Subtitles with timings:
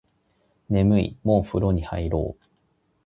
[0.67, 2.43] 眠いもうお風呂入ろう